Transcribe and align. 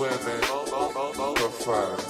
women, 0.00 0.16
the 0.16 1.50
fire. 1.62 2.09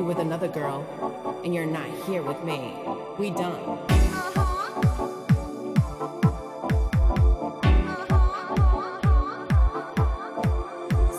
you 0.00 0.06
with 0.06 0.18
another 0.18 0.48
girl, 0.48 0.84
and 1.44 1.54
you're 1.54 1.66
not 1.66 1.88
here 2.06 2.22
with 2.22 2.42
me. 2.42 2.74
We 3.18 3.30
done. 3.30 3.60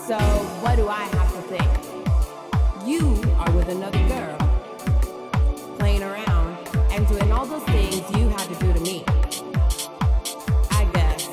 So, 0.06 0.18
what 0.62 0.76
do 0.76 0.88
I 0.88 1.04
have 1.16 1.30
to 1.32 1.42
think? 1.52 1.70
You 2.86 3.04
are 3.38 3.52
with 3.52 3.68
another 3.68 4.02
girl, 4.08 4.38
playing 5.78 6.02
around 6.02 6.56
and 6.90 7.06
doing 7.06 7.30
all 7.30 7.46
those 7.46 7.64
things 7.64 8.02
you 8.16 8.28
had 8.28 8.48
to 8.48 8.54
do 8.64 8.72
to 8.72 8.80
me. 8.80 9.04
I 10.70 10.84
guess 10.92 11.28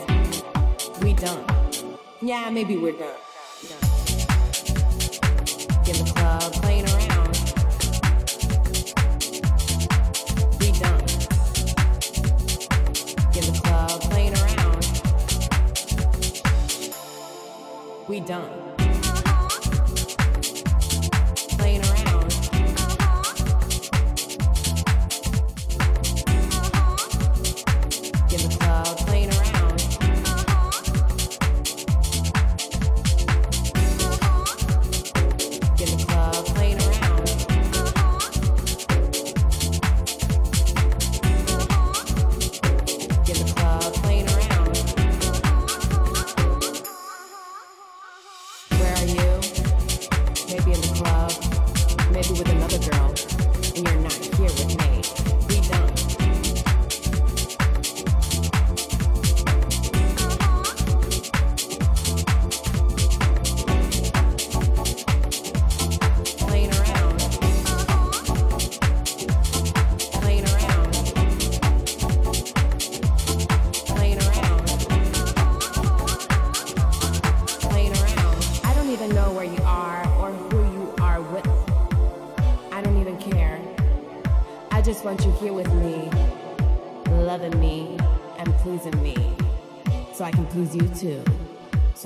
we 1.02 1.14
done. 1.14 1.46
Yeah, 2.22 2.50
maybe 2.52 2.78
we're 2.78 2.94
done. 2.94 3.19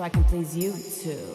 So 0.03 0.07
I 0.07 0.09
can 0.09 0.25
please 0.25 0.57
you 0.57 0.73
too. 1.01 1.32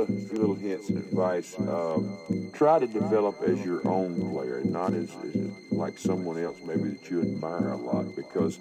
A 0.00 0.06
few 0.06 0.38
little 0.38 0.54
hints 0.54 0.88
and 0.88 0.98
advice. 0.98 1.58
Uh, 1.58 2.00
try 2.52 2.78
to 2.78 2.86
develop 2.86 3.42
as 3.42 3.64
your 3.64 3.86
own 3.86 4.30
player, 4.30 4.62
not 4.64 4.94
as, 4.94 5.10
as, 5.24 5.50
like 5.70 5.98
someone 5.98 6.38
else 6.38 6.58
maybe 6.64 6.90
that 6.90 7.10
you 7.10 7.22
admire 7.22 7.70
a 7.70 7.76
lot. 7.76 8.14
Because 8.14 8.58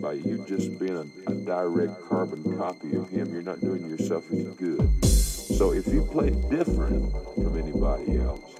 by 0.00 0.12
you 0.12 0.44
just 0.48 0.78
being 0.78 0.96
a, 0.96 1.30
a 1.30 1.34
direct 1.34 2.00
carbon 2.08 2.56
copy 2.58 2.96
of 2.96 3.08
him, 3.08 3.32
you're 3.32 3.42
not 3.42 3.60
doing 3.60 3.88
yourself 3.88 4.24
any 4.32 4.44
good. 4.44 5.04
So 5.04 5.72
if 5.72 5.86
you 5.88 6.02
play 6.04 6.30
different 6.50 7.12
from 7.34 7.58
anybody 7.58 8.18
else, 8.18 8.54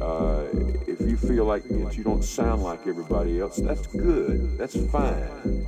uh, 0.00 0.46
if 0.86 1.00
you 1.00 1.16
feel 1.16 1.44
like 1.44 1.62
that 1.68 1.96
you 1.96 2.04
don't 2.04 2.24
sound 2.24 2.62
like 2.62 2.86
everybody 2.86 3.40
else, 3.40 3.56
that's 3.56 3.86
good. 3.86 4.58
That's 4.58 4.76
fine. 4.86 5.64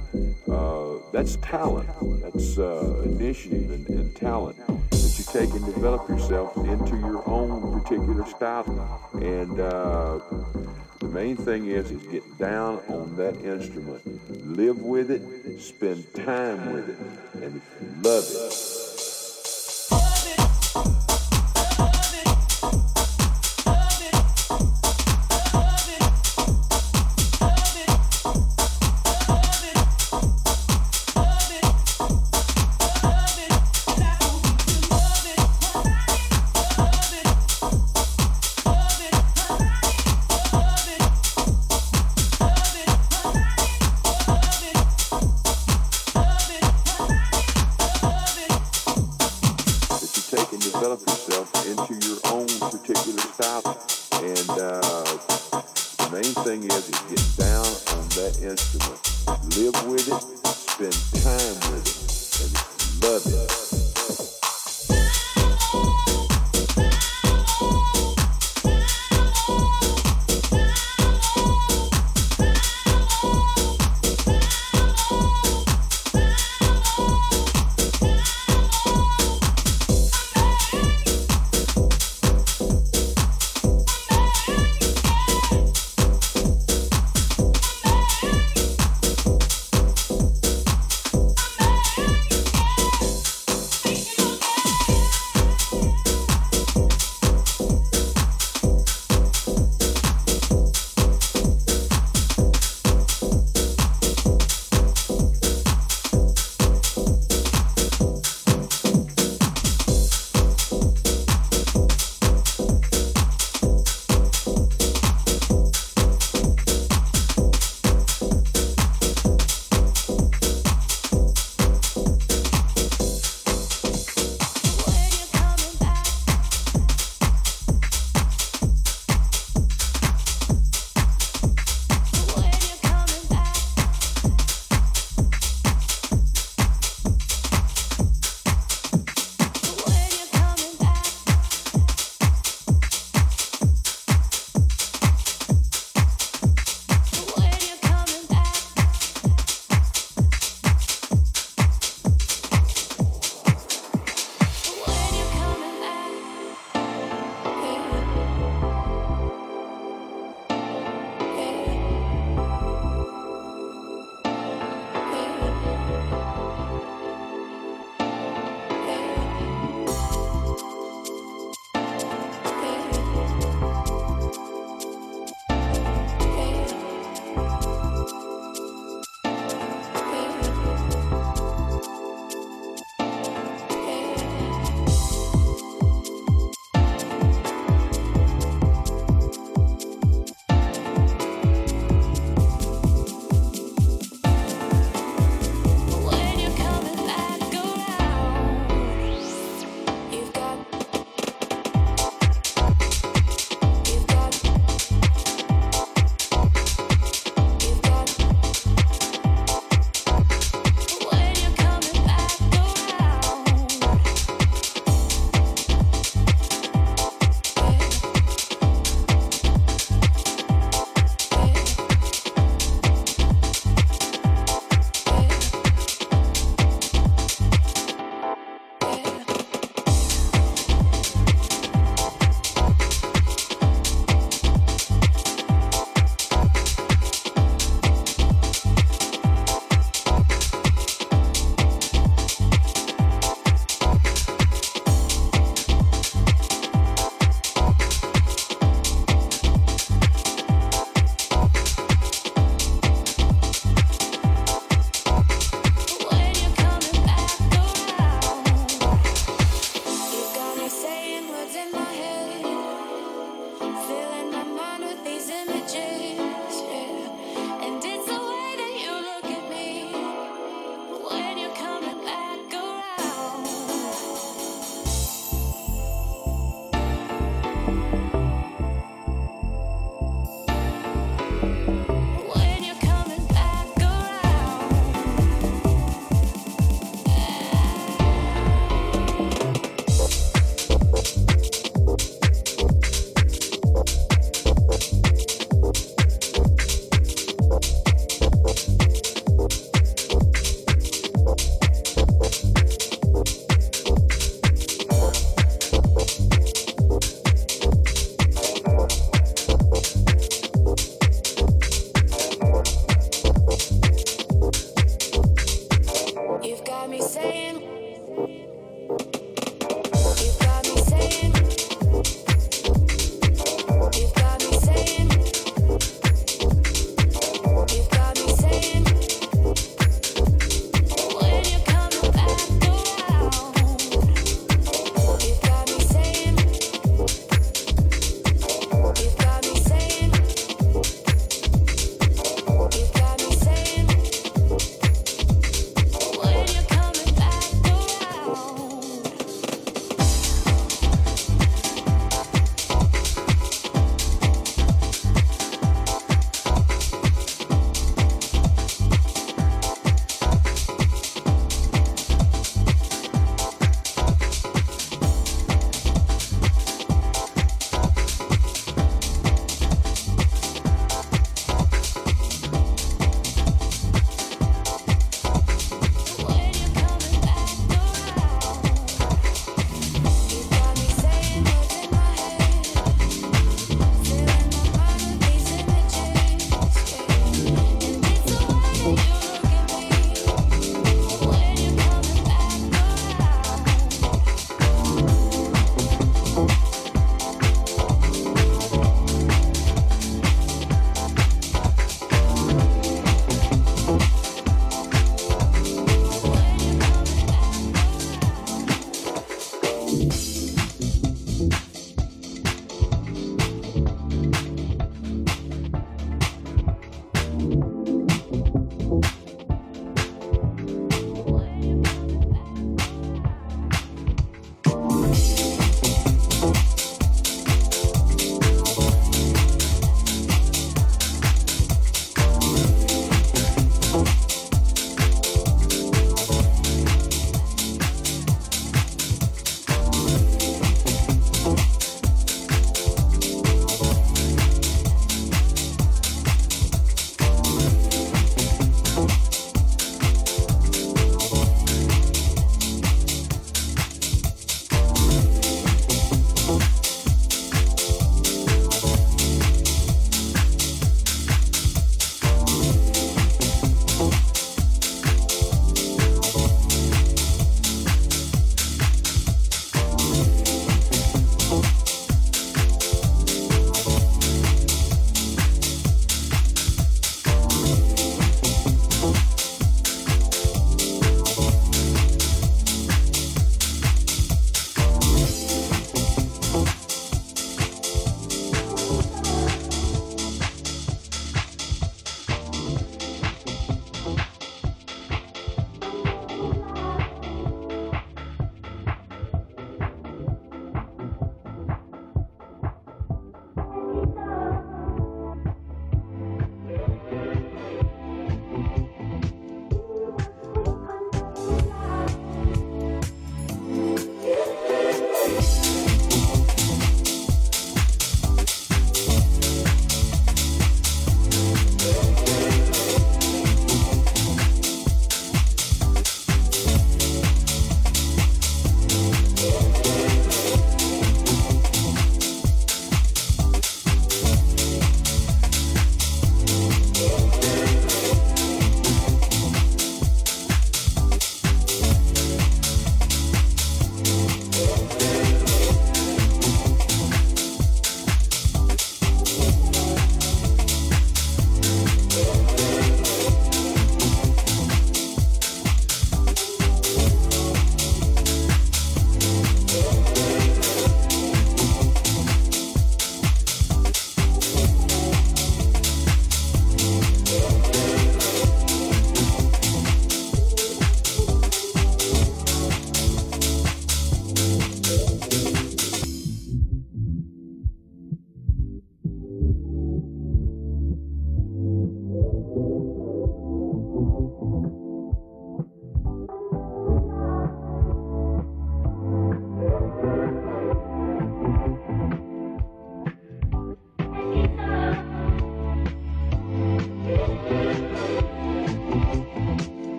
Uh, 0.49 0.99
that's 1.12 1.36
talent. 1.36 1.89
That's 2.23 2.59
uh, 2.59 3.03
initiative 3.05 3.70
and, 3.70 3.89
and, 3.89 4.15
talent 4.16 4.57
take 5.35 5.51
and 5.51 5.65
develop 5.65 6.09
yourself 6.09 6.56
into 6.59 6.97
your 6.97 7.28
own 7.28 7.81
particular 7.81 8.24
style. 8.24 9.11
And 9.15 9.59
uh, 9.59 10.20
the 11.01 11.09
main 11.09 11.36
thing 11.36 11.66
is, 11.66 11.90
is 11.90 12.06
get 12.06 12.39
down 12.39 12.81
on 12.89 13.16
that 13.16 13.35
instrument, 13.43 14.47
live 14.47 14.78
with 14.78 15.11
it, 15.11 15.61
spend 15.61 16.06
time 16.15 16.73
with 16.73 16.89
it, 16.89 17.43
and 17.43 17.61
love 18.05 18.24
it. 18.24 18.74